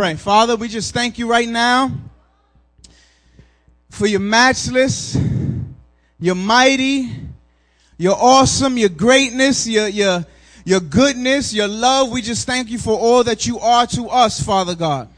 [0.00, 0.14] pray.
[0.14, 1.92] Father, we just thank you right now
[3.90, 5.14] for your matchless,
[6.18, 7.10] your mighty,
[7.98, 10.24] your awesome, your greatness, your, your,
[10.64, 12.10] your goodness, your love.
[12.10, 15.10] We just thank you for all that you are to us, Father God.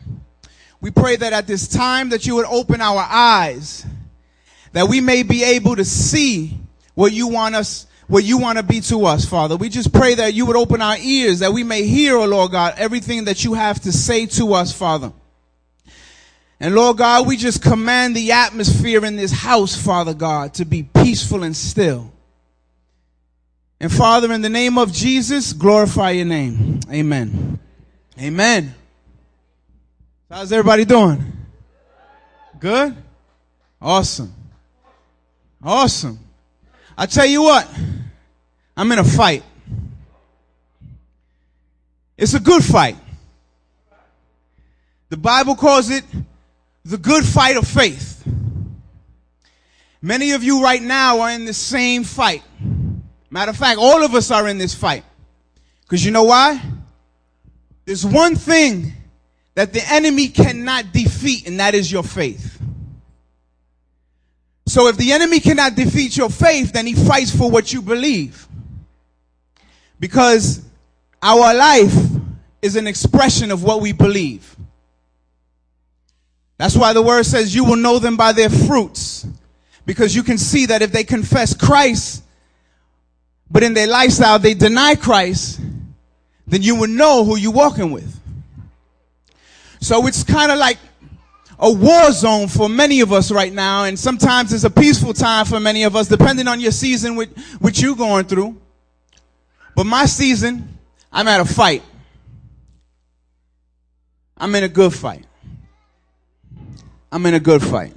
[0.81, 3.87] We pray that at this time that you would open our eyes,
[4.73, 6.59] that we may be able to see
[6.95, 9.57] what you want us, what you want to be to us, Father.
[9.57, 12.53] We just pray that you would open our ears, that we may hear, oh Lord
[12.53, 15.15] God, everything that you have to say to us, Father.
[16.61, 20.83] And Lord God, we just command the atmosphere in this house, Father God, to be
[20.83, 22.13] peaceful and still.
[23.81, 26.81] And Father, in the name of Jesus, glorify your name.
[26.93, 27.59] Amen.
[28.21, 28.75] Amen.
[30.31, 31.33] How's everybody doing?
[32.61, 32.95] Good?
[33.81, 34.35] Awesome.
[35.65, 36.19] Awesome.
[37.03, 37.69] I tell you what,
[38.77, 39.43] I'm in a fight.
[42.17, 42.97] It's a good fight.
[45.09, 46.05] The Bible calls it
[46.85, 48.25] the good fight of faith.
[50.01, 52.45] Many of you right now are in the same fight.
[53.31, 55.03] Matter of fact, all of us are in this fight.
[55.81, 56.63] Because you know why?
[57.85, 58.93] There's one thing
[59.57, 62.52] that the enemy cannot defeat, and that is your faith.
[64.73, 68.49] So if the enemy cannot defeat your faith, then he fights for what you believe.
[70.01, 70.63] Because
[71.21, 71.95] our life
[72.63, 74.57] is an expression of what we believe.
[76.57, 79.27] That's why the word says you will know them by their fruits.
[79.85, 82.25] Because you can see that if they confess Christ,
[83.51, 85.61] but in their lifestyle they deny Christ,
[86.47, 88.19] then you will know who you're walking with.
[89.83, 90.79] So it's kind of like
[91.59, 95.45] a war zone for many of us right now, and sometimes it's a peaceful time
[95.47, 98.61] for many of us, depending on your season which you're going through.
[99.75, 100.79] But my season,
[101.13, 101.83] I'm at a fight.
[104.37, 105.25] I'm in a good fight.
[107.11, 107.95] I'm in a good fight.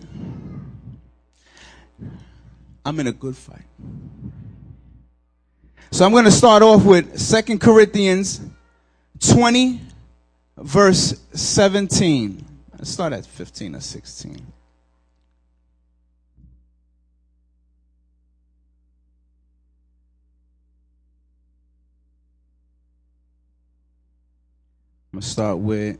[2.85, 3.63] I'm in a good fight.
[5.89, 8.41] So I'm going to start off with Second Corinthians
[9.19, 9.81] 20,
[10.57, 12.45] verse 17.
[12.77, 14.31] Let's start at 15 or 16.
[14.31, 14.41] I'm
[25.13, 25.97] going to start with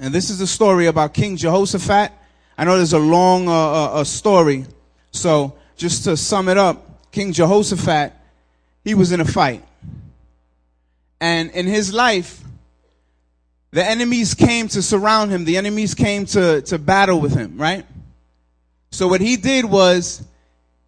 [0.00, 2.12] And this is the story about King Jehoshaphat.
[2.58, 4.66] I know there's a long uh, uh, story.
[5.12, 8.12] So just to sum it up, King Jehoshaphat,
[8.84, 9.64] he was in a fight.
[11.20, 12.42] And in his life,
[13.70, 15.44] the enemies came to surround him.
[15.44, 17.84] The enemies came to, to battle with him, right?
[18.92, 20.22] So what he did was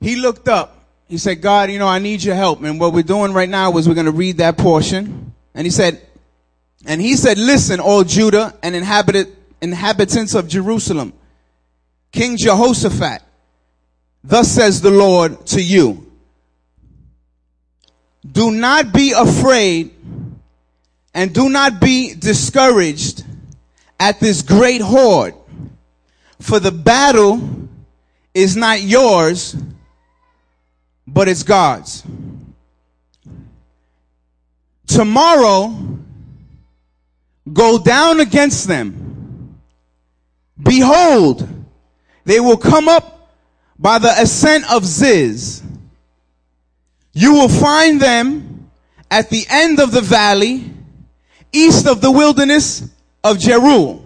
[0.00, 0.84] he looked up.
[1.08, 2.62] He said, God, you know, I need your help.
[2.62, 5.34] And what we're doing right now is we're going to read that portion.
[5.54, 6.00] And he said,
[6.84, 11.12] and he said, listen, all Judah and inhabited, inhabitants of Jerusalem,
[12.12, 13.22] King Jehoshaphat,
[14.22, 16.06] thus says the Lord to you,
[18.32, 19.94] do not be afraid
[21.14, 23.25] and do not be discouraged
[23.98, 25.34] at this great horde,
[26.41, 27.69] for the battle
[28.34, 29.56] is not yours,
[31.06, 32.04] but it's God's.
[34.87, 35.97] Tomorrow,
[37.53, 39.56] Go down against them.
[40.60, 41.48] Behold,
[42.25, 43.31] they will come up
[43.78, 45.62] by the ascent of Ziz.
[47.16, 48.69] You will find them
[49.10, 50.71] at the end of the valley,
[51.50, 52.82] east of the wilderness
[53.25, 54.04] of Jeruel.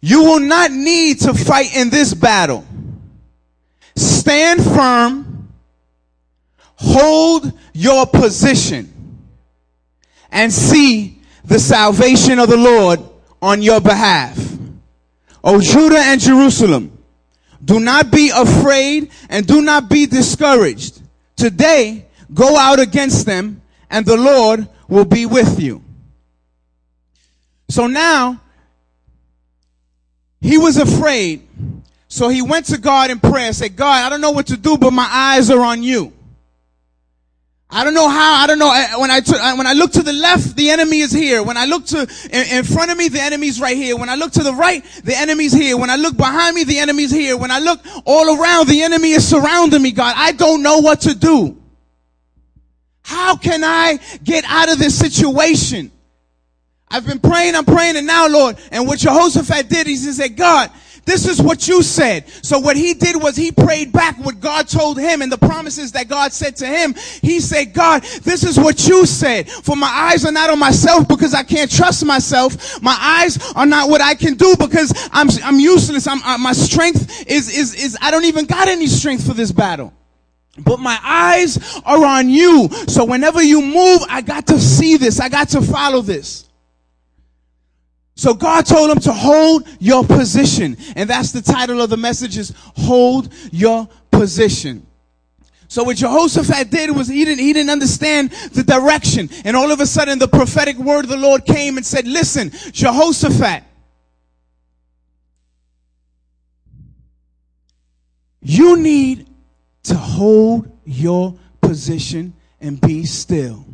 [0.00, 2.66] You will not need to fight in this battle.
[3.94, 5.52] Stand firm.
[6.74, 8.92] Hold your position
[10.32, 12.98] and see the salvation of the Lord
[13.40, 14.36] on your behalf.
[15.44, 16.99] O Judah and Jerusalem,
[17.64, 21.00] do not be afraid and do not be discouraged.
[21.36, 25.82] Today, go out against them and the Lord will be with you.
[27.68, 28.40] So now,
[30.40, 31.46] he was afraid.
[32.08, 34.56] So he went to God in prayer and said, God, I don't know what to
[34.56, 36.12] do, but my eyes are on you.
[37.72, 38.42] I don't know how.
[38.42, 38.72] I don't know.
[38.72, 41.42] Eh, when I eh, when I look to the left, the enemy is here.
[41.42, 42.00] When I look to
[42.32, 43.96] in, in front of me, the enemy's right here.
[43.96, 45.76] When I look to the right, the enemy's here.
[45.76, 47.36] When I look behind me, the enemy's here.
[47.36, 49.92] When I look all around, the enemy is surrounding me.
[49.92, 51.56] God, I don't know what to do.
[53.02, 55.92] How can I get out of this situation?
[56.88, 60.36] I've been praying, I'm praying, and now, Lord, and what Jehoshaphat did is he said,
[60.36, 60.70] God,
[61.04, 62.28] this is what you said.
[62.42, 65.92] So what he did was he prayed back what God told him and the promises
[65.92, 66.94] that God said to him.
[67.22, 69.48] He said, God, this is what you said.
[69.48, 72.82] For my eyes are not on myself because I can't trust myself.
[72.82, 76.06] My eyes are not what I can do because I'm, I'm useless.
[76.06, 79.52] I'm, uh, my strength is, is, is, I don't even got any strength for this
[79.52, 79.92] battle.
[80.58, 82.68] But my eyes are on you.
[82.88, 85.20] So whenever you move, I got to see this.
[85.20, 86.49] I got to follow this.
[88.20, 90.76] So God told him to hold your position.
[90.94, 94.86] And that's the title of the message is hold your position.
[95.68, 99.30] So what Jehoshaphat did was he didn't, he didn't understand the direction.
[99.46, 102.50] And all of a sudden the prophetic word of the Lord came and said, listen,
[102.72, 103.62] Jehoshaphat,
[108.42, 109.30] you need
[109.84, 113.64] to hold your position and be still.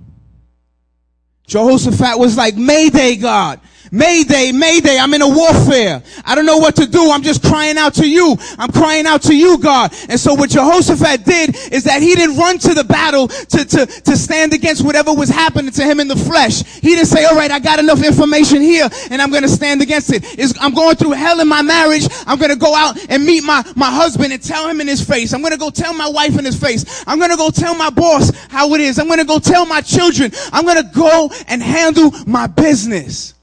[1.49, 3.61] Jehoshaphat was like, Mayday, God.
[3.91, 6.03] Mayday, Mayday, I'm in a warfare.
[6.25, 7.11] I don't know what to do.
[7.11, 8.37] I'm just crying out to you.
[8.59, 9.93] I'm crying out to you, God.
[10.09, 13.87] And so what Jehoshaphat did is that he didn't run to the battle to, to,
[13.87, 16.65] to stand against whatever was happening to him in the flesh.
[16.65, 19.83] He didn't say, all right, I got enough information here and I'm going to stand
[19.83, 20.39] against it.
[20.39, 22.09] It's, I'm going through hell in my marriage.
[22.27, 25.07] I'm going to go out and meet my, my husband and tell him in his
[25.07, 25.33] face.
[25.33, 27.05] I'm going to go tell my wife in his face.
[27.07, 28.99] I'm going to go tell my boss how it is.
[28.99, 30.33] I'm going to go tell my children.
[30.53, 33.36] I'm going to go and handle my business.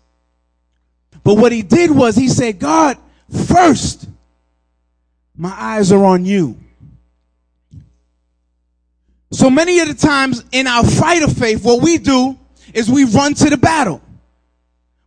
[1.24, 2.98] But what he did was he said, God,
[3.48, 4.08] first,
[5.36, 6.58] my eyes are on you.
[9.32, 12.38] So many of the times in our fight of faith, what we do
[12.74, 14.02] is we run to the battle.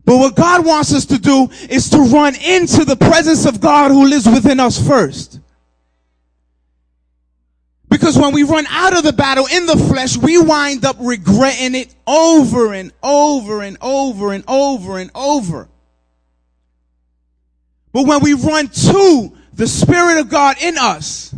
[0.03, 3.91] But what God wants us to do is to run into the presence of God
[3.91, 5.39] who lives within us first.
[7.89, 11.75] Because when we run out of the battle in the flesh, we wind up regretting
[11.75, 15.69] it over and over and over and over and over.
[17.97, 21.33] But when we run to the Spirit of God in us,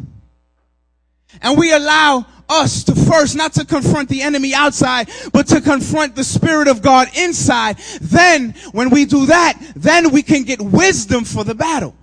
[1.42, 6.18] and we allow us to first not to confront the enemy outside, but to confront
[6.18, 11.24] the Spirit of God inside, then when we do that, then we can get wisdom
[11.24, 11.96] for the battle.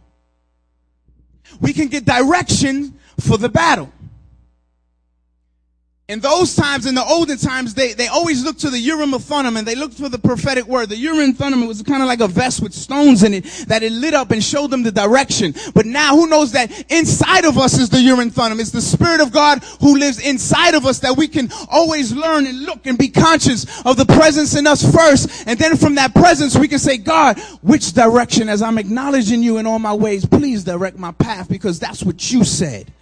[1.61, 3.93] We can get direction for the battle
[6.08, 9.25] in those times, in the olden times, they, they always looked to the Urim and
[9.25, 10.88] Thummim and they looked for the prophetic word.
[10.88, 13.82] The Urim and Thummim was kind of like a vest with stones in it that
[13.82, 15.53] it lit up and showed them the direction.
[15.75, 18.61] But now who knows that inside of us is the Urim and Thummim.
[18.61, 22.47] It's the Spirit of God who lives inside of us that we can always learn
[22.47, 25.49] and look and be conscious of the presence in us first.
[25.49, 29.59] And then from that presence, we can say, God, which direction as I'm acknowledging you
[29.59, 32.93] in all my ways, please direct my path because that's what you said.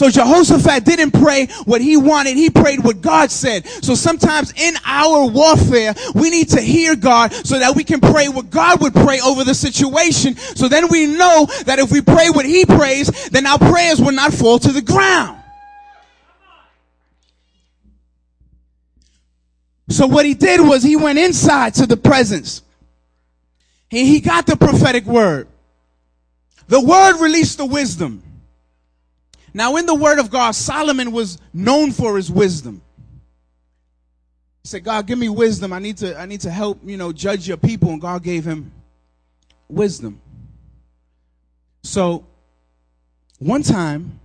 [0.00, 2.34] So Jehoshaphat didn't pray what he wanted.
[2.38, 3.66] He prayed what God said.
[3.66, 8.30] So sometimes in our warfare, we need to hear God so that we can pray
[8.30, 10.36] what God would pray over the situation.
[10.36, 14.12] So then we know that if we pray what he prays, then our prayers will
[14.12, 15.38] not fall to the ground.
[19.90, 22.62] So what he did was he went inside to the presence.
[23.90, 25.46] He, he got the prophetic word.
[26.68, 28.22] The word released the wisdom.
[29.52, 32.82] Now, in the word of God, Solomon was known for his wisdom.
[34.62, 35.72] He said, God, give me wisdom.
[35.72, 37.90] I need to, I need to help, you know, judge your people.
[37.90, 38.72] And God gave him
[39.68, 40.20] wisdom.
[41.82, 42.26] So,
[43.38, 44.20] one time,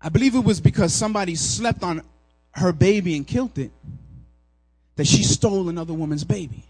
[0.00, 2.02] I believe it was because somebody slept on
[2.52, 3.70] her baby and killed it,
[4.96, 6.64] that she stole another woman's baby.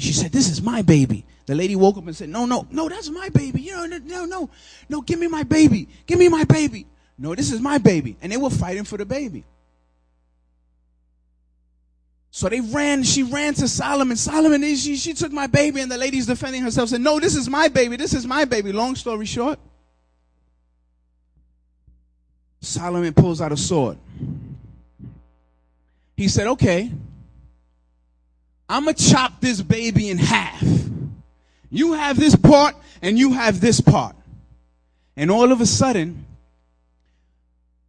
[0.00, 1.26] She said, This is my baby.
[1.44, 3.60] The lady woke up and said, No, no, no, that's my baby.
[3.60, 4.50] You know, no, no, no,
[4.88, 5.88] no, give me my baby.
[6.06, 6.86] Give me my baby.
[7.18, 8.16] No, this is my baby.
[8.22, 9.44] And they were fighting for the baby.
[12.30, 14.16] So they ran, she ran to Solomon.
[14.16, 17.50] Solomon, she, she took my baby, and the lady's defending herself, said, No, this is
[17.50, 17.96] my baby.
[17.96, 18.72] This is my baby.
[18.72, 19.58] Long story short,
[22.62, 23.98] Solomon pulls out a sword.
[26.16, 26.90] He said, Okay,
[28.70, 30.62] I'm going to chop this baby in half.
[31.70, 34.14] You have this part and you have this part.
[35.16, 36.24] And all of a sudden,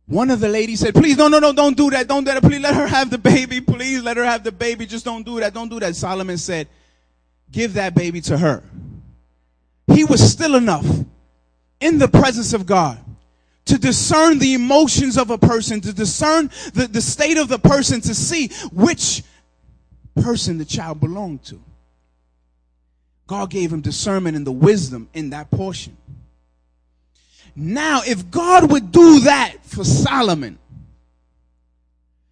[0.07, 2.07] one of the ladies said, please, no, no, no, don't do that.
[2.07, 2.41] Don't do that.
[2.41, 3.61] Please let her have the baby.
[3.61, 4.87] Please let her have the baby.
[4.87, 5.53] Just don't do that.
[5.53, 5.95] Don't do that.
[5.95, 6.67] Solomon said,
[7.51, 8.63] give that baby to her.
[9.93, 10.85] He was still enough
[11.79, 12.97] in the presence of God
[13.65, 18.01] to discern the emotions of a person, to discern the, the state of the person,
[18.01, 19.21] to see which
[20.23, 21.61] person the child belonged to.
[23.27, 25.95] God gave him discernment and the wisdom in that portion.
[27.55, 30.57] Now, if God would do that for Solomon,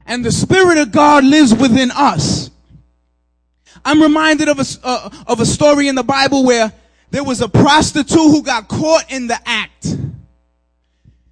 [0.06, 2.50] and the Spirit of God lives within us,
[3.86, 6.74] I'm reminded of a, uh, of a story in the Bible where
[7.12, 9.96] there was a prostitute who got caught in the act.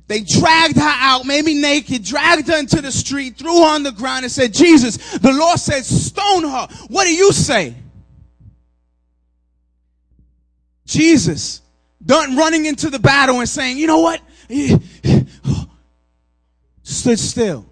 [0.08, 3.84] They dragged her out, made me naked, dragged her into the street, threw her on
[3.84, 6.68] the ground and said, Jesus, the Lord said, stone her.
[6.88, 7.76] What do you say?
[10.86, 11.62] Jesus,
[12.06, 14.22] done running into the battle and saying, you know what?
[16.84, 17.66] Stood still.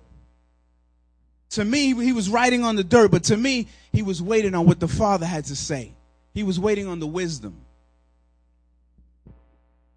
[1.52, 4.66] To me, he was writing on the dirt, but to me, he was waiting on
[4.66, 5.94] what the Father had to say.
[6.34, 7.56] He was waiting on the wisdom.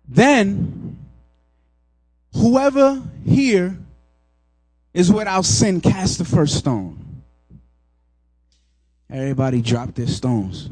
[0.09, 0.98] Then,
[2.39, 3.77] whoever here
[4.95, 7.23] is without sin, cast the first stone.
[9.11, 10.71] Everybody dropped their stones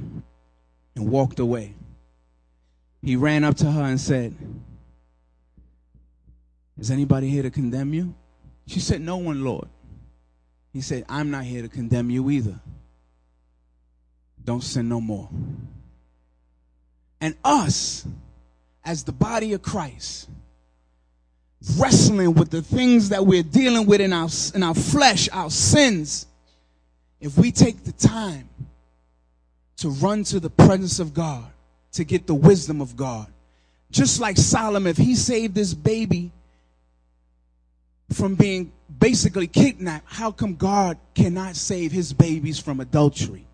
[0.95, 1.75] and walked away.
[3.03, 4.35] He ran up to her and said,
[6.79, 8.15] Is anybody here to condemn you?
[8.67, 9.69] She said, No one, Lord.
[10.73, 12.61] He said, I'm not here to condemn you either.
[14.45, 15.29] Don't sin no more.
[17.21, 18.07] And us,
[18.85, 20.29] as the body of Christ,
[21.79, 26.27] wrestling with the things that we're dealing with in our, in our flesh, our sins,
[27.21, 28.49] if we take the time
[29.79, 31.45] to run to the presence of God,
[31.93, 33.27] to get the wisdom of God,
[33.91, 36.31] just like Solomon, if he saved this baby
[38.13, 43.47] from being basically kidnapped, how come God cannot save his babies from adultery,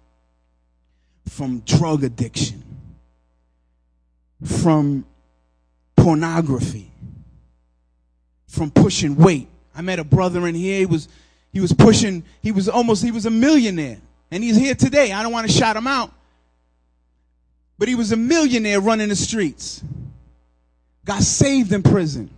[1.29, 2.63] from drug addiction,
[4.45, 5.07] from
[5.97, 6.92] pornography,
[8.53, 9.49] from pushing weight?
[9.75, 11.09] I met a brother in here, he was
[11.53, 13.99] he was pushing, he was almost he was a millionaire.
[14.31, 15.13] And he's here today.
[15.13, 16.11] I don't want to shout him out.
[17.79, 19.85] But he was a millionaire running the streets.
[21.05, 22.31] Got saved in prison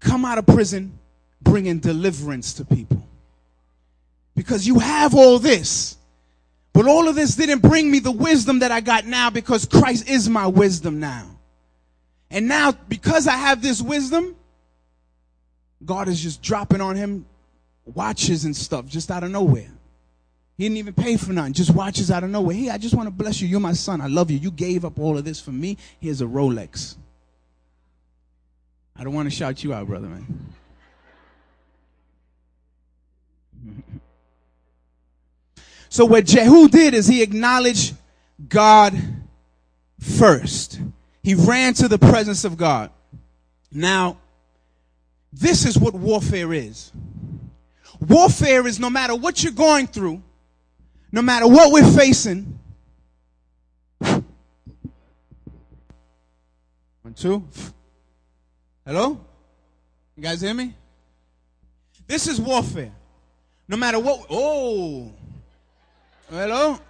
[0.00, 0.98] come out of prison
[1.42, 3.06] bringing deliverance to people.
[4.34, 5.96] Because you have all this.
[6.72, 10.08] But all of this didn't bring me the wisdom that I got now because Christ
[10.08, 11.26] is my wisdom now.
[12.30, 14.36] And now, because I have this wisdom,
[15.84, 17.26] God is just dropping on him
[17.86, 19.70] watches and stuff just out of nowhere.
[20.56, 22.56] He didn't even pay for nothing, just watches out of nowhere.
[22.56, 23.46] Hey, I just want to bless you.
[23.46, 24.00] You're my son.
[24.00, 24.38] I love you.
[24.38, 25.78] You gave up all of this for me.
[26.00, 26.96] Here's a Rolex.
[28.96, 30.52] I don't want to shout you out, brother, man.
[35.88, 37.94] so what Jehu did is he acknowledged
[38.48, 39.00] God
[40.00, 40.80] first.
[41.28, 42.90] He ran to the presence of God.
[43.70, 44.16] Now,
[45.30, 46.90] this is what warfare is.
[48.00, 50.22] Warfare is no matter what you're going through,
[51.12, 52.58] no matter what we're facing.
[53.98, 54.24] One,
[57.14, 57.46] two.
[58.86, 59.20] Hello?
[60.16, 60.72] You guys hear me?
[62.06, 62.94] This is warfare.
[63.68, 64.24] No matter what.
[64.30, 65.12] Oh.
[66.30, 66.80] Hello?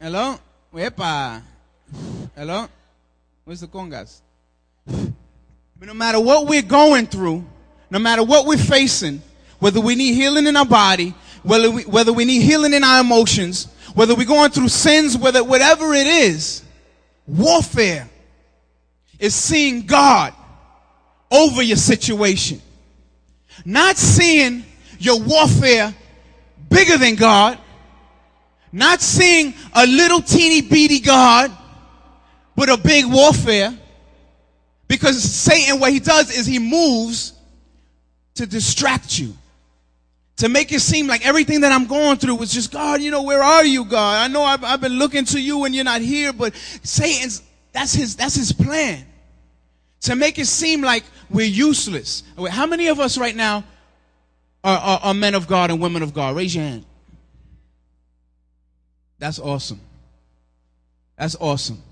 [0.00, 0.40] Hello?
[0.74, 1.40] Epa.
[2.34, 2.68] Hello?
[3.46, 4.22] Where's the congas?
[4.86, 7.44] But no matter what we're going through,
[7.90, 9.22] no matter what we're facing,
[9.60, 13.02] whether we need healing in our body, whether we, whether we need healing in our
[13.02, 16.64] emotions, whether we're going through sins, whether whatever it is,
[17.28, 18.08] warfare
[19.20, 20.34] is seeing God
[21.30, 22.60] over your situation.
[23.64, 24.64] Not seeing
[24.98, 25.94] your warfare
[26.68, 27.60] bigger than God.
[28.72, 31.56] Not seeing a little teeny beady God,
[32.56, 33.76] but a big warfare.
[34.88, 37.32] Because Satan, what he does is he moves
[38.34, 39.34] to distract you.
[40.38, 43.22] To make it seem like everything that I'm going through was just, God, you know,
[43.22, 44.18] where are you, God?
[44.18, 47.94] I know I've, I've been looking to you and you're not here, but Satan's, that's
[47.94, 49.04] his, that's his plan
[50.02, 52.22] to make it seem like we're useless.
[52.50, 53.64] How many of us right now
[54.62, 56.36] are, are, are men of God and women of God?
[56.36, 56.84] Raise your hand.
[59.18, 59.80] That's awesome.
[61.16, 61.82] That's awesome.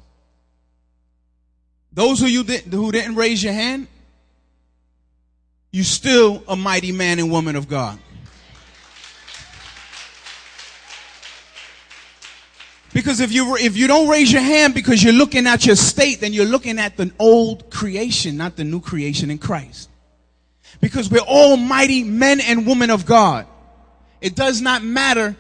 [1.94, 3.86] Those who you did, who didn't raise your hand,
[5.70, 7.98] you still a mighty man and woman of God.
[12.92, 16.20] Because if you, if you don't raise your hand because you're looking at your state,
[16.20, 19.90] then you're looking at the old creation, not the new creation in Christ.
[20.80, 23.48] Because we're all mighty men and women of God.
[24.20, 25.34] It does not matter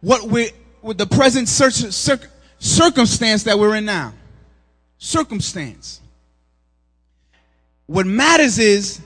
[0.00, 0.50] what we
[0.82, 4.12] with the present circumstance that we're in now.
[5.04, 6.00] Circumstance.
[7.86, 9.00] What matters is,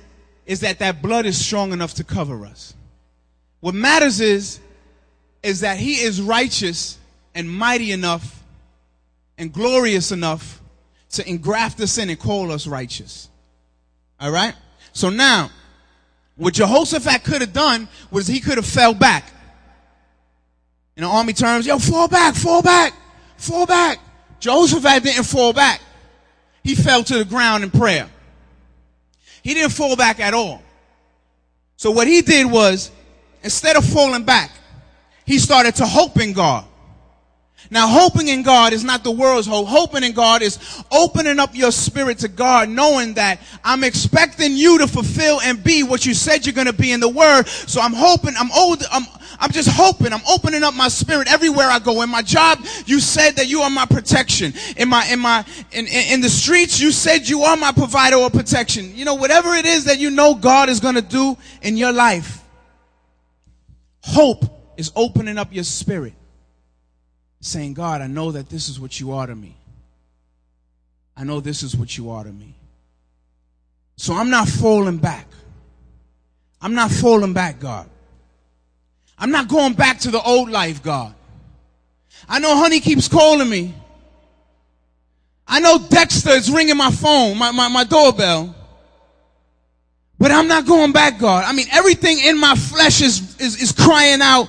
[0.46, 2.74] is that that blood is strong enough to cover us.
[3.60, 4.60] What matters is,
[5.42, 6.98] is that he is righteous
[7.34, 8.44] and mighty enough
[9.36, 10.60] and glorious enough
[11.10, 13.28] to engraft us in and call us righteous.
[14.20, 14.54] All right?
[14.92, 15.50] So now,
[16.36, 19.24] what Jehoshaphat could have done was he could have fell back.
[20.96, 22.94] In the army terms, yo, fall back, fall back,
[23.38, 24.00] Fall back.
[24.40, 25.80] Jehoshaphat didn't fall back.
[26.62, 28.08] He fell to the ground in prayer.
[29.42, 30.62] He didn't fall back at all.
[31.76, 32.90] So what he did was,
[33.42, 34.50] instead of falling back,
[35.24, 36.64] he started to hope in God.
[37.70, 39.66] Now, hoping in God is not the world's hope.
[39.66, 40.58] Hoping in God is
[40.90, 45.82] opening up your spirit to God, knowing that I'm expecting you to fulfill and be
[45.82, 47.46] what you said you're going to be in the Word.
[47.46, 49.04] So I'm hoping, I'm old, I'm,
[49.40, 52.02] I'm just hoping, I'm opening up my spirit everywhere I go.
[52.02, 54.52] In my job, you said that you are my protection.
[54.76, 58.16] In my, in my, in, in, in the streets, you said you are my provider
[58.16, 58.96] or protection.
[58.96, 61.92] You know, whatever it is that you know God is going to do in your
[61.92, 62.42] life,
[64.02, 64.44] hope
[64.76, 66.14] is opening up your spirit
[67.40, 69.56] saying, God, I know that this is what you are to me.
[71.16, 72.54] I know this is what you are to me.
[73.96, 75.26] So I'm not falling back.
[76.60, 77.88] I'm not falling back, God.
[79.18, 81.14] I'm not going back to the old life, God.
[82.28, 83.74] I know honey keeps calling me.
[85.46, 88.54] I know Dexter is ringing my phone, my, my, my doorbell.
[90.18, 91.44] But I'm not going back, God.
[91.44, 94.48] I mean, everything in my flesh is, is, is crying out,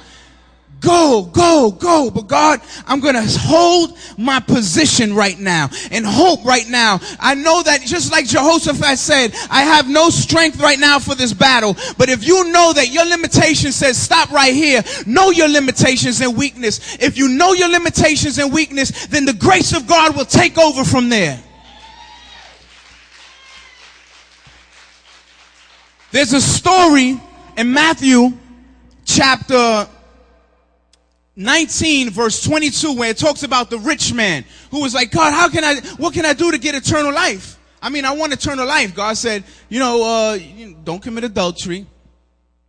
[0.80, 2.10] Go, go, go.
[2.10, 7.00] But God, I'm going to hold my position right now and hope right now.
[7.20, 11.34] I know that just like Jehoshaphat said, I have no strength right now for this
[11.34, 11.76] battle.
[11.98, 16.38] But if you know that your limitation says stop right here, know your limitations and
[16.38, 16.98] weakness.
[17.00, 20.84] If you know your limitations and weakness, then the grace of God will take over
[20.86, 21.42] from there.
[26.12, 27.20] There's a story
[27.58, 28.32] in Matthew
[29.06, 29.88] chapter
[31.40, 35.48] 19 verse 22 where it talks about the rich man who was like, God, how
[35.48, 37.58] can I, what can I do to get eternal life?
[37.82, 38.94] I mean, I want eternal life.
[38.94, 40.38] God said, you know, uh,
[40.84, 41.88] don't commit adultery.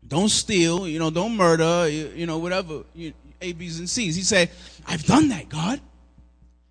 [0.06, 4.14] Don't steal, you know, don't murder, you, you know, whatever, you, A, B's, and C's.
[4.14, 4.50] He said,
[4.86, 5.80] I've done that, God.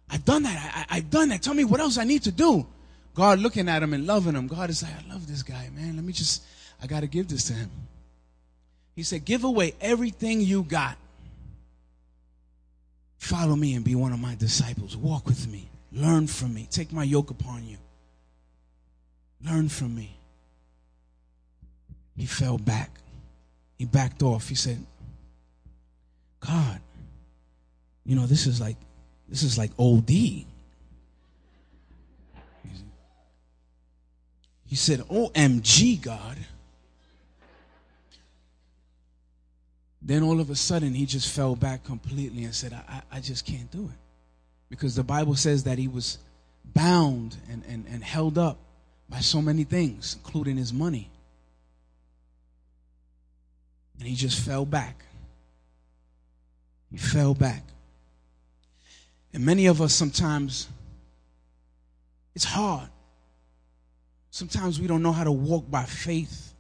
[0.10, 0.88] I've done that.
[0.90, 1.42] I, have done that.
[1.42, 2.66] Tell me what else I need to do.
[3.14, 4.48] God looking at him and loving him.
[4.48, 5.98] God is like, I love this guy, man.
[5.98, 6.44] Let me just,
[6.82, 7.70] I got to give this to him.
[8.96, 10.98] He said, give away everything you got
[13.20, 14.98] Follow me and be one of my disciples.
[14.98, 15.70] Walk with me.
[15.92, 16.68] Learn from me.
[16.72, 17.78] Take my yoke upon you.
[19.46, 20.18] Learn from me.
[22.16, 22.92] He fell back.
[23.78, 24.50] He backed off.
[24.50, 24.84] He said,
[26.40, 26.80] God,
[28.06, 28.78] you know, this is like
[29.28, 30.10] this is like OD.
[30.10, 30.46] He
[34.76, 36.38] said, OMG, God.
[40.10, 43.46] Then all of a sudden, he just fell back completely and said, I, I just
[43.46, 43.98] can't do it.
[44.68, 46.18] Because the Bible says that he was
[46.66, 48.58] bound and, and, and held up
[49.08, 51.12] by so many things, including his money.
[54.00, 55.06] And he just fell back.
[56.90, 57.62] He fell back.
[59.32, 60.70] And many of us sometimes,
[62.34, 62.90] it's hard.
[64.32, 66.56] Sometimes we don't know how to walk by faith.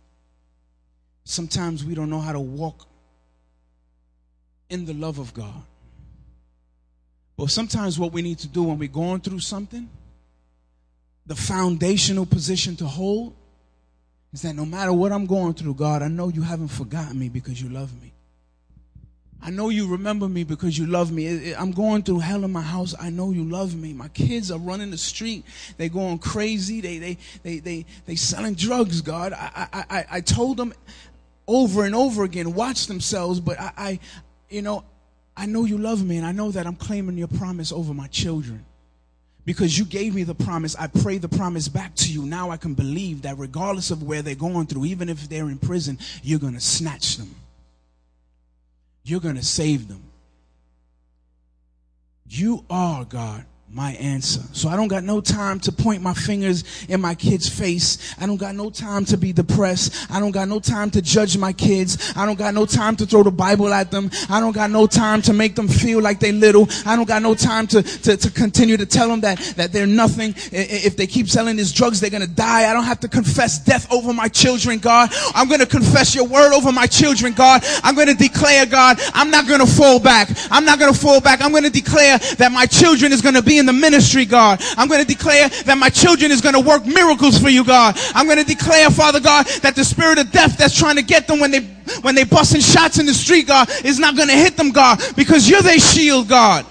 [1.23, 2.85] Sometimes we don't know how to walk
[4.69, 5.63] in the love of God.
[7.37, 9.89] But sometimes what we need to do when we're going through something,
[11.25, 13.33] the foundational position to hold
[14.33, 17.29] is that no matter what I'm going through, God, I know you haven't forgotten me
[17.29, 18.13] because you love me.
[19.41, 21.53] I know you remember me because you love me.
[21.53, 22.93] I'm going through hell in my house.
[22.99, 23.93] I know you love me.
[23.93, 25.45] My kids are running the street.
[25.77, 26.81] They're going crazy.
[26.81, 29.31] They, they, they, they, they selling drugs, God.
[29.31, 30.73] I, I, I, I told them
[31.47, 33.99] over and over again, watch themselves, but I, I,
[34.49, 34.83] you know,
[35.35, 38.07] I know you love me and I know that I'm claiming your promise over my
[38.07, 38.65] children.
[39.45, 42.23] Because you gave me the promise, I pray the promise back to you.
[42.23, 45.57] Now I can believe that regardless of where they're going through, even if they're in
[45.57, 47.33] prison, you're going to snatch them.
[49.03, 50.03] You're going to save them.
[52.27, 54.41] You are, God, my answer.
[54.51, 58.15] So I don't got no time to point my fingers in my kid's face.
[58.19, 60.11] I don't got no time to be depressed.
[60.11, 62.13] I don't got no time to judge my kids.
[62.15, 64.09] I don't got no time to throw the Bible at them.
[64.27, 66.67] I don't got no time to make them feel like they little.
[66.83, 69.85] I don't got no time to, to, to continue to tell them that, that they're
[69.85, 70.33] nothing.
[70.51, 72.69] If they keep selling these drugs, they're to die.
[72.69, 75.09] I don't have to confess death over my children, God.
[75.35, 77.61] I'm to confess your word over my children, God.
[77.83, 80.27] I'm to declare, God, I'm not to fall back.
[80.49, 81.41] I'm not to fall back.
[81.43, 84.61] I'm to declare that my children is to be in the ministry, God.
[84.77, 87.95] I'm going to declare that my children is going to work miracles for you, God.
[88.15, 91.27] I'm going to declare, Father God, that the spirit of death that's trying to get
[91.27, 91.61] them when they,
[92.01, 94.99] when they busting shots in the street, God, is not going to hit them, God,
[95.15, 96.65] because you're their shield, God.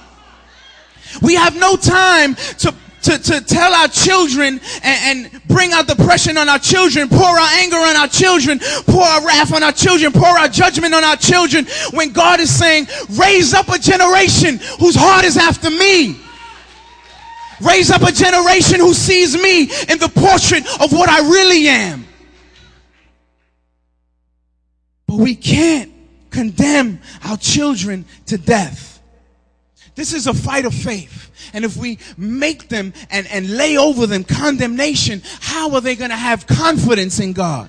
[1.22, 6.36] We have no time to to, to tell our children and, and bring out depression
[6.36, 10.12] on our children, pour our anger on our children, pour our wrath on our children,
[10.12, 14.96] pour our judgment on our children, when God is saying, raise up a generation whose
[14.96, 16.18] heart is after me.
[17.60, 22.06] Raise up a generation who sees me in the portrait of what I really am.
[25.06, 25.92] But we can't
[26.30, 29.00] condemn our children to death.
[29.94, 31.50] This is a fight of faith.
[31.52, 36.10] And if we make them and, and lay over them condemnation, how are they going
[36.10, 37.68] to have confidence in God?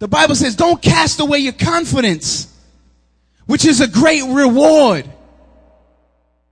[0.00, 2.52] The Bible says, don't cast away your confidence,
[3.46, 5.08] which is a great reward.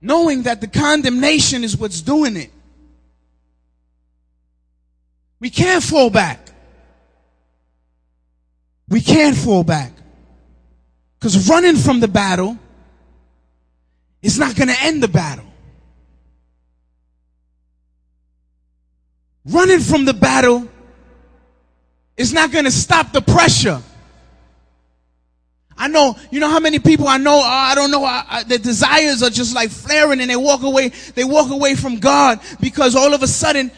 [0.03, 2.51] Knowing that the condemnation is what's doing it.
[5.39, 6.49] We can't fall back.
[8.89, 9.93] We can't fall back.
[11.17, 12.59] Because running from the battle
[14.21, 15.45] is not going to end the battle.
[19.45, 20.67] Running from the battle
[22.17, 23.81] is not going to stop the pressure.
[25.83, 28.43] I know, you know how many people I know, uh, I don't know, uh, uh,
[28.43, 32.39] their desires are just like flaring and they walk away, they walk away from God
[32.61, 33.69] because all of a sudden,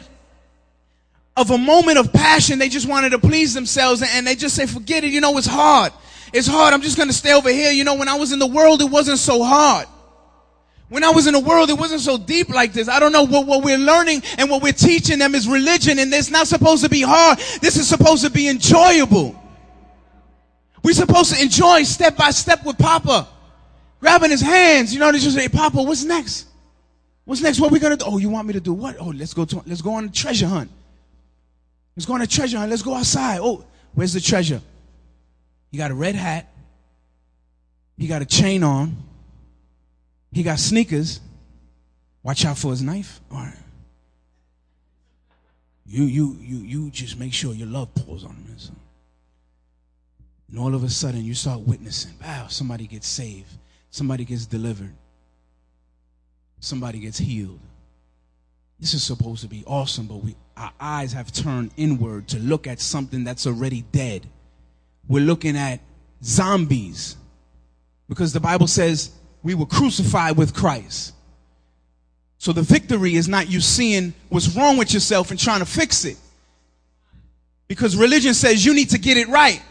[1.36, 4.56] of a moment of passion, they just wanted to please themselves and, and they just
[4.56, 5.94] say, forget it, you know, it's hard.
[6.32, 6.76] It's hard.
[6.76, 7.72] I'm just going to stay over here.
[7.72, 9.88] You know, when I was in the world, it wasn't so hard.
[10.90, 12.88] When I was in the world, it wasn't so deep like this.
[12.88, 16.14] I don't know what, what we're learning and what we're teaching them is religion and
[16.14, 17.40] it's not supposed to be hard.
[17.62, 19.42] This is supposed to be enjoyable.
[20.86, 23.28] We're supposed to enjoy step by step with Papa.
[24.00, 26.46] Grabbing his hands, you know, they just say, Papa, what's next?
[27.24, 27.60] What's next?
[27.60, 28.06] What we gonna do?
[28.06, 28.96] Oh, you want me to do what?
[29.00, 30.70] Oh, let's go to, let's go on a treasure hunt.
[31.96, 32.70] Let's go on a treasure hunt.
[32.70, 33.40] Let's go outside.
[33.42, 34.62] Oh, where's the treasure?
[35.72, 36.54] He got a red hat.
[37.98, 38.96] He got a chain on.
[40.34, 41.20] He got sneakers.
[42.22, 43.22] Watch out for his knife.
[43.32, 43.58] All right.
[45.88, 48.46] You, you, you, you just make sure your love pours on him.
[50.50, 52.14] And all of a sudden, you start witnessing.
[52.22, 53.52] Wow, somebody gets saved.
[53.90, 54.94] Somebody gets delivered.
[56.60, 57.60] Somebody gets healed.
[58.80, 62.68] This is supposed to be awesome, but we, our eyes have turned inward to look
[62.68, 64.28] at something that's already dead
[65.08, 65.82] we're looking at
[66.24, 67.16] zombies
[68.10, 69.12] because the Bible says
[69.44, 71.14] we were crucified with Christ.
[72.38, 76.06] So the victory is not you seeing what's wrong with yourself and trying to fix
[76.06, 76.18] it.
[77.68, 79.62] Because religion says you need to get it right.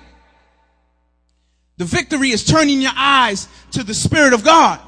[1.77, 4.81] The victory is turning your eyes to the Spirit of God.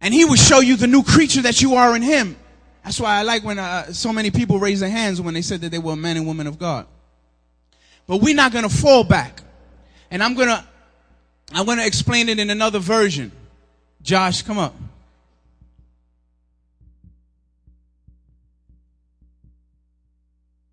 [0.00, 2.36] And He will show you the new creature that you are in Him.
[2.84, 5.60] That's why I like when uh, so many people raise their hands when they said
[5.62, 6.86] that they were men and women of God.
[8.06, 9.42] But we're not going to fall back.
[10.10, 10.64] And I'm going to,
[11.52, 13.32] I'm going to explain it in another version.
[14.02, 14.74] Josh, come up.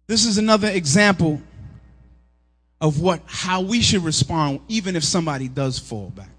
[0.08, 1.41] This is another example
[2.86, 6.30] of what, how we should respond even if somebody does fall back.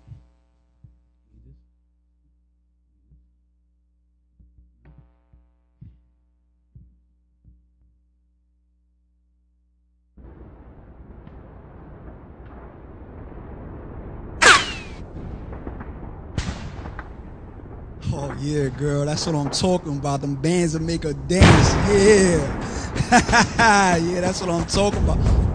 [18.13, 20.21] Oh yeah, girl, that's what I'm talking about.
[20.21, 21.75] Them bands that make her dance.
[21.91, 22.67] Yeah.
[23.99, 25.46] yeah, that's what I'm talking about.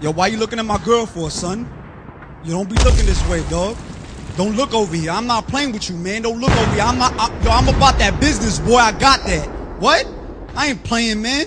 [0.00, 1.68] Yo, why you looking at my girl for, son?
[2.44, 3.76] You don't be looking this way, dog.
[4.36, 5.10] Don't look over here.
[5.10, 6.22] I'm not playing with you, man.
[6.22, 6.82] Don't look over here.
[6.82, 7.12] I'm not.
[7.18, 8.76] I, yo, I'm about that business, boy.
[8.76, 9.48] I got that.
[9.80, 10.08] What?
[10.54, 11.46] I ain't playing, man.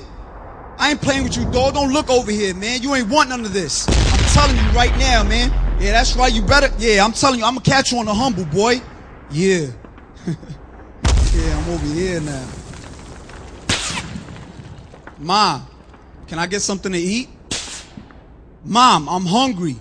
[0.77, 1.75] I ain't playing with you, dog.
[1.75, 2.81] Don't look over here, man.
[2.81, 3.87] You ain't want none of this.
[3.87, 5.49] I'm telling you right now, man.
[5.79, 6.33] Yeah, that's right.
[6.33, 6.69] You better.
[6.77, 7.45] Yeah, I'm telling you.
[7.45, 8.81] I'm gonna catch you on the humble, boy.
[9.29, 9.67] Yeah.
[10.27, 12.47] yeah, I'm over here now.
[15.19, 15.61] Ma,
[16.27, 17.29] can I get something to eat?
[18.63, 19.75] Mom, I'm hungry.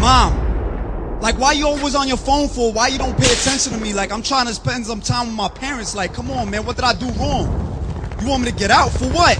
[0.00, 2.72] Mom, like why you always on your phone for?
[2.72, 3.92] Why you don't pay attention to me?
[3.92, 5.96] Like I'm trying to spend some time with my parents.
[5.96, 7.46] Like, come on, man, what did I do wrong?
[8.20, 9.36] You want me to get out for what?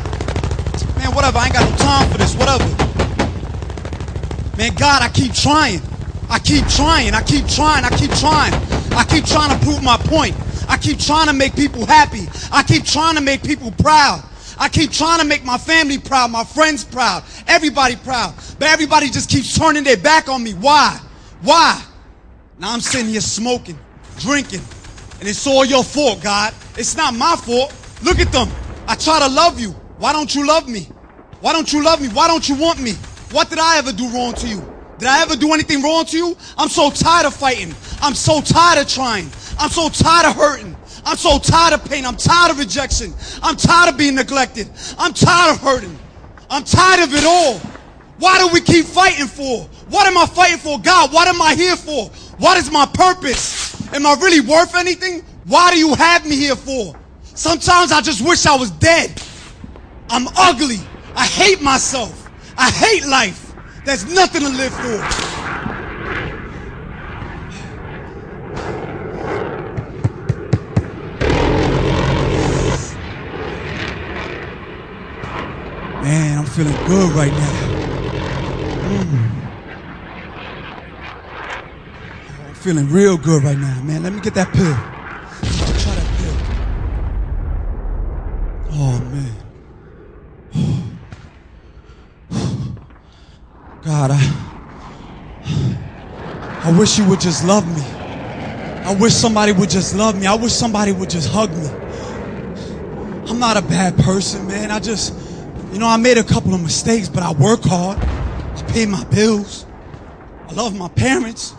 [0.97, 2.67] Man, whatever, I ain't got no time for this, whatever.
[4.57, 5.81] Man, God, I keep trying.
[6.29, 8.53] I keep trying, I keep trying, I keep trying.
[8.93, 10.35] I keep trying to prove my point.
[10.69, 12.27] I keep trying to make people happy.
[12.51, 14.28] I keep trying to make people proud.
[14.59, 18.35] I keep trying to make my family proud, my friends proud, everybody proud.
[18.59, 20.55] But everybody just keeps turning their back on me.
[20.55, 21.01] Why?
[21.43, 21.81] Why?
[22.59, 23.79] Now I'm sitting here smoking,
[24.19, 24.63] drinking,
[25.21, 26.55] and it's all your fault, God.
[26.77, 27.73] It's not my fault.
[28.03, 28.49] Look at them.
[28.89, 29.71] I try to love you.
[29.99, 30.89] Why don't you love me?
[31.41, 32.09] Why don't you love me?
[32.09, 32.93] Why don't you want me?
[33.31, 34.63] What did I ever do wrong to you?
[34.99, 36.37] Did I ever do anything wrong to you?
[36.57, 37.75] I'm so tired of fighting.
[38.01, 39.31] I'm so tired of trying.
[39.59, 40.77] I'm so tired of hurting.
[41.05, 42.05] I'm so tired of pain.
[42.05, 43.15] I'm tired of rejection.
[43.43, 44.71] I'm tired of being neglected.
[44.99, 45.99] I'm tired of hurting.
[46.51, 47.59] I'm tired of it all.
[48.19, 49.65] Why do we keep fighting for?
[49.91, 50.79] What am I fighting for?
[50.79, 52.07] God, what am I here for?
[52.39, 53.93] What is my purpose?
[53.93, 55.23] Am I really worth anything?
[55.47, 56.95] Why do you have me here for?
[57.23, 59.23] Sometimes I just wish I was dead.
[60.11, 60.79] I'm ugly.
[61.15, 62.31] I hate myself.
[62.57, 63.55] I hate life.
[63.85, 65.38] There's nothing to live for.
[75.99, 77.73] Man, I'm feeling good right now.
[78.83, 79.51] Mm.
[82.47, 84.03] I'm feeling real good right now, man.
[84.05, 84.77] Let me get that pill.
[85.79, 86.39] Try that pill.
[88.73, 89.37] Oh, man.
[93.83, 94.35] God, I,
[96.65, 97.85] I wish you would just love me.
[98.85, 100.27] I wish somebody would just love me.
[100.27, 101.69] I wish somebody would just hug me.
[103.29, 104.71] I'm not a bad person, man.
[104.71, 105.15] I just,
[105.73, 107.99] you know, I made a couple of mistakes, but I work hard.
[107.99, 109.67] I pay my bills.
[110.49, 111.55] I love my parents.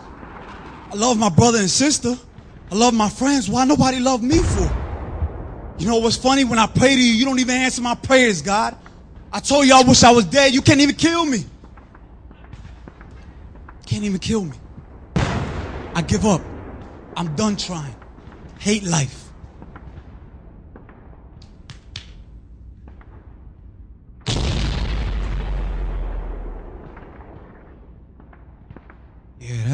[0.92, 2.14] I love my brother and sister.
[2.70, 3.48] I love my friends.
[3.48, 4.68] Why nobody love me for?
[5.78, 6.44] You know what's funny?
[6.44, 8.76] When I pray to you, you don't even answer my prayers, God.
[9.32, 10.52] I told you I wish I was dead.
[10.52, 11.44] You can't even kill me.
[13.86, 14.56] Can't even kill me.
[15.94, 16.42] I give up.
[17.16, 17.96] I'm done trying.
[18.58, 19.29] Hate life.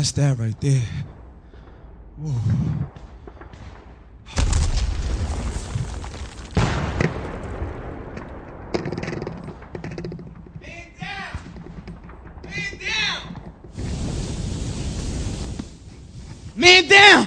[0.07, 0.83] That's that right there.
[2.17, 2.33] Whoa.
[16.55, 17.27] Man down!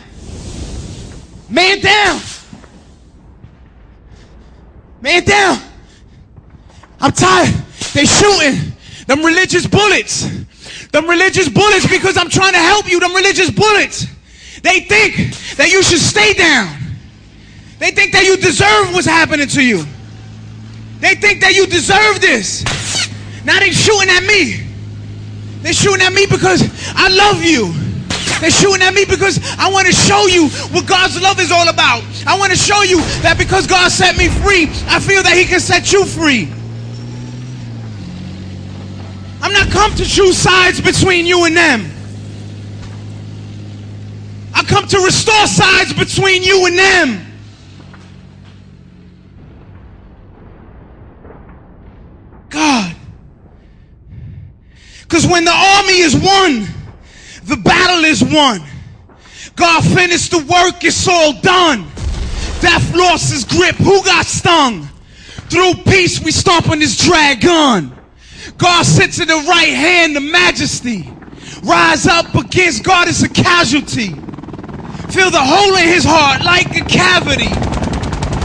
[1.49, 2.21] Man down!
[5.01, 5.61] Man down!
[7.01, 7.53] I'm tired.
[7.93, 8.73] They shooting
[9.07, 10.38] them religious bullets.
[10.91, 12.99] Them religious bullets because I'm trying to help you.
[12.99, 14.07] Them religious bullets.
[14.61, 15.15] They think
[15.55, 16.75] that you should stay down.
[17.77, 19.85] They think that you deserve what's happening to you.
[20.99, 22.65] They think that you deserve this.
[23.45, 24.65] Now they're shooting at me.
[25.61, 26.63] They're shooting at me because
[26.95, 27.71] I love you.
[28.41, 31.67] They're shooting at me because I want to show you what God's love is all
[31.67, 32.03] about.
[32.25, 35.45] I want to show you that because God set me free, I feel that He
[35.45, 36.51] can set you free.
[39.59, 41.91] I'm come to choose sides between you and them.
[44.53, 47.25] I come to restore sides between you and them.
[52.49, 52.95] God.
[55.01, 56.65] Because when the army is won,
[57.43, 58.61] the battle is won.
[59.57, 61.85] God finished the work, it's all done.
[62.61, 63.75] Death lost his grip.
[63.75, 64.87] Who got stung?
[65.49, 67.98] Through peace, we stomp on this dragon.
[68.59, 71.11] God sits in the right hand, the majesty.
[71.63, 74.09] Rise up against God is a casualty.
[75.09, 77.47] Feel the hole in his heart like a cavity.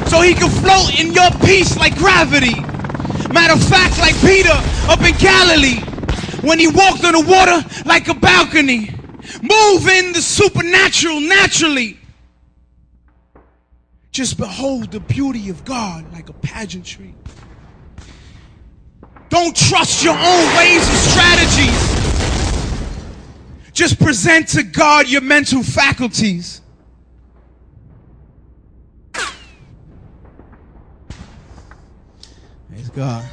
[0.09, 2.55] So he can float in your peace like gravity.
[3.33, 4.55] Matter of fact, like Peter
[4.88, 5.81] up in Galilee.
[6.46, 8.90] When he walked on the water like a balcony.
[9.42, 11.98] Move in the supernatural naturally.
[14.12, 17.16] Just behold the beauty of God like a pageantry.
[19.35, 21.75] Don't trust your own ways and strategies.
[23.73, 26.61] Just present to God your mental faculties.
[32.68, 33.29] Praise God.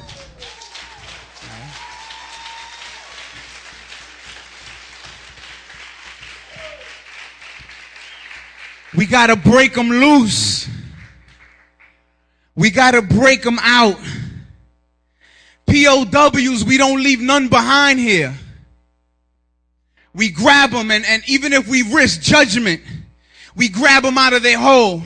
[8.95, 10.67] We got to break them loose.
[12.55, 13.99] We got to break them out.
[15.71, 18.36] POWs, we don't leave none behind here.
[20.13, 22.81] We grab them, and, and even if we risk judgment,
[23.55, 25.01] we grab them out of their hole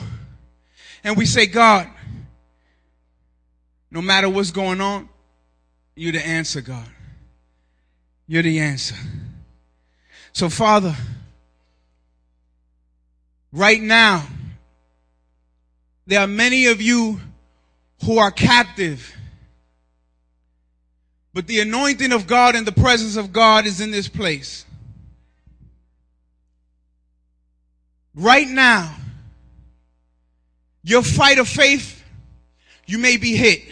[1.04, 1.88] and we say, God,
[3.90, 5.08] no matter what's going on,
[5.94, 6.88] you're the answer, God.
[8.26, 8.96] You're the answer.
[10.32, 10.94] So, Father,
[13.52, 14.26] right now,
[16.06, 17.20] there are many of you
[18.04, 19.15] who are captive.
[21.36, 24.64] But the anointing of God and the presence of God is in this place.
[28.14, 28.96] Right now,
[30.82, 32.02] your fight of faith,
[32.86, 33.64] you may be hit.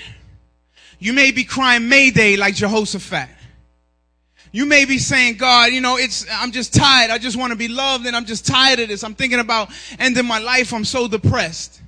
[0.99, 3.31] You may be crying Mayday like Jehoshaphat.
[4.53, 7.11] You may be saying, God, you know, it's, I'm just tired.
[7.11, 9.03] I just want to be loved and I'm just tired of this.
[9.03, 10.75] I'm thinking about ending my life.
[10.75, 11.81] I'm so depressed.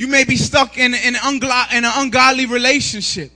[0.00, 3.30] You may be stuck in, in, in an ungodly relationship.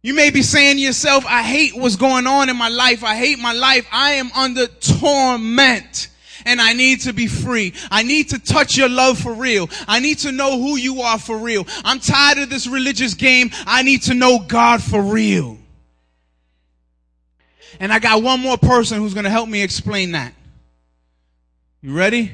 [0.00, 3.02] You may be saying to yourself, I hate what's going on in my life.
[3.02, 3.84] I hate my life.
[3.90, 6.06] I am under torment
[6.44, 7.74] and I need to be free.
[7.90, 9.68] I need to touch your love for real.
[9.88, 11.66] I need to know who you are for real.
[11.84, 13.50] I'm tired of this religious game.
[13.66, 15.58] I need to know God for real.
[17.80, 20.32] And I got one more person who's going to help me explain that.
[21.82, 22.30] You ready?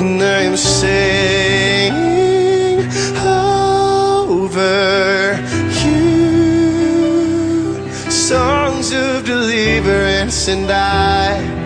[0.00, 2.00] and I am singing
[3.22, 5.36] over
[5.84, 11.59] you songs of deliverance, and I.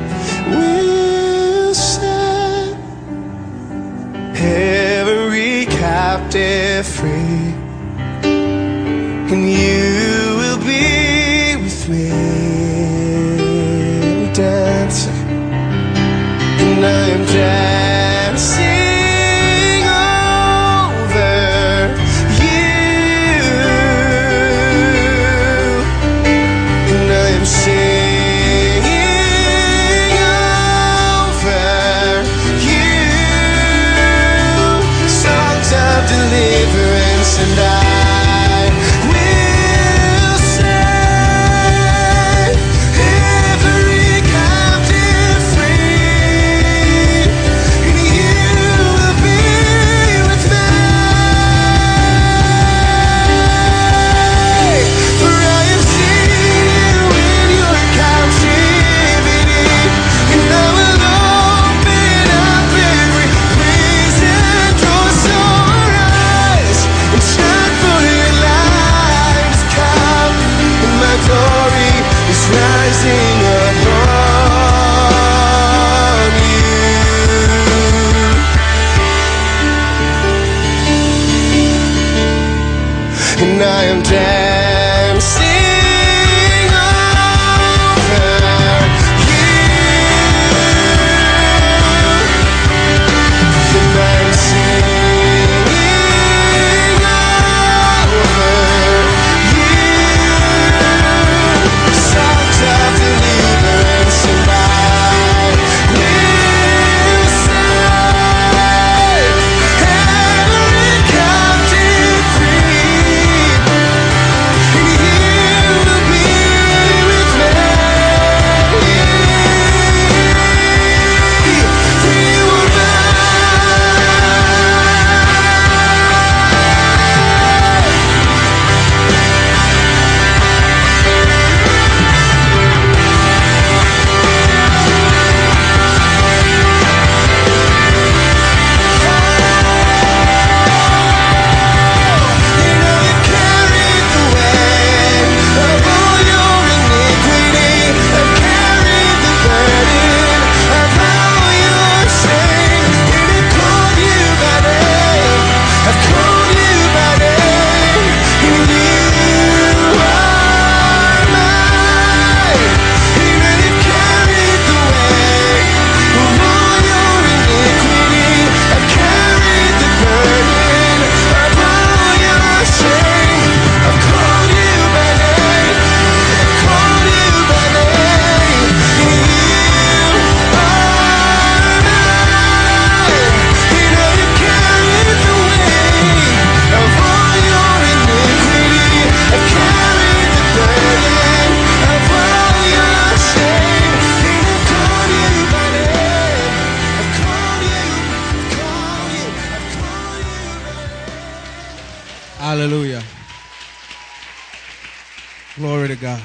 [205.56, 206.20] Glory to God.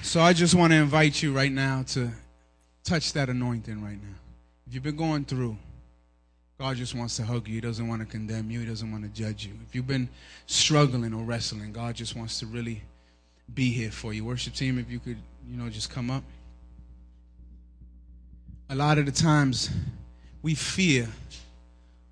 [0.00, 2.10] So I just want to invite you right now to
[2.82, 4.16] touch that anointing right now.
[4.66, 5.58] If you've been going through,
[6.58, 7.56] God just wants to hug you.
[7.56, 8.60] He doesn't want to condemn you.
[8.60, 9.52] He doesn't want to judge you.
[9.68, 10.08] If you've been
[10.46, 12.82] struggling or wrestling, God just wants to really
[13.52, 14.24] be here for you.
[14.24, 16.24] Worship team, if you could, you know, just come up.
[18.70, 19.68] A lot of the times
[20.40, 21.06] we fear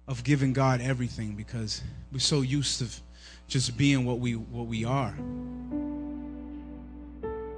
[0.07, 3.06] of giving God everything because we're so used to
[3.49, 5.15] just being what we what we are.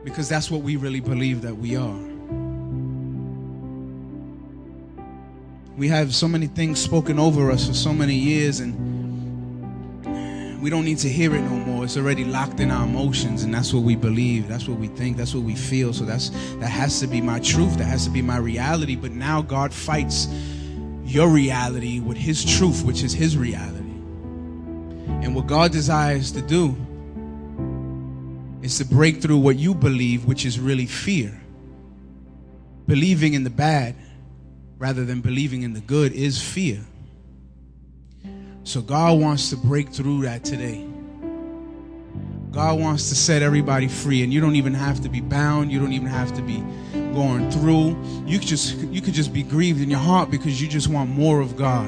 [0.04, 1.98] Because that's what we really believe that we are.
[5.76, 8.98] We have so many things spoken over us for so many years and
[10.60, 11.84] we don't need to hear it no more.
[11.84, 14.48] It's already locked in our emotions and that's what we believe.
[14.48, 15.16] That's what we think.
[15.16, 15.92] That's what we feel.
[15.92, 17.76] So that's that has to be my truth.
[17.78, 18.96] That has to be my reality.
[18.96, 20.26] But now God fights
[21.04, 23.77] your reality with his truth, which is his reality.
[25.22, 26.76] And what God desires to do
[28.62, 31.38] is to break through what you believe, which is really fear.
[32.86, 33.94] Believing in the bad
[34.78, 36.80] rather than believing in the good is fear.
[38.64, 40.86] So God wants to break through that today.
[42.50, 45.70] God wants to set everybody free, and you don't even have to be bound.
[45.70, 46.62] You don't even have to be
[47.14, 47.96] going through.
[48.26, 51.10] You could just you could just be grieved in your heart because you just want
[51.10, 51.86] more of God.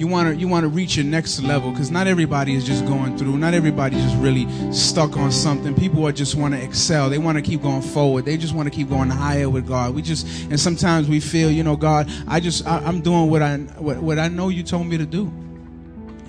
[0.00, 2.86] You want to you want to reach your next level because not everybody is just
[2.86, 3.36] going through.
[3.36, 5.74] Not everybody's just really stuck on something.
[5.74, 7.10] People are just want to excel.
[7.10, 8.24] They want to keep going forward.
[8.24, 9.94] They just want to keep going higher with God.
[9.94, 13.42] We just and sometimes we feel, you know, God, I just I, I'm doing what
[13.42, 15.26] I what, what I know you told me to do,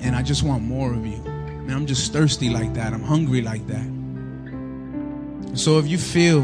[0.01, 1.23] and I just want more of you.
[1.25, 2.91] and I'm just thirsty like that.
[2.91, 3.87] I'm hungry like that.
[5.57, 6.41] So if you feel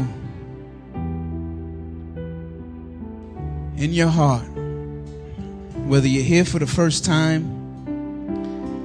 [3.76, 4.48] in your heart,
[5.88, 7.44] whether you're here for the first time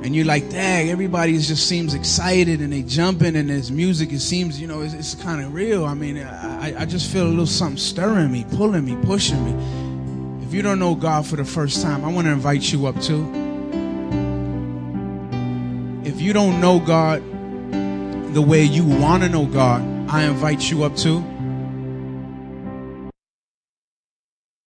[0.04, 4.22] and you're like, dang, everybody just seems excited and they jumping and there's music, it
[4.22, 5.84] seems, you know, it's, it's kind of real.
[5.84, 10.46] I mean, I, I just feel a little something stirring me, pulling me, pushing me.
[10.46, 13.02] If you don't know God for the first time, I want to invite you up
[13.02, 13.30] too.
[16.06, 17.22] If you don't know God
[18.34, 21.22] the way you want to know God, I invite you up too.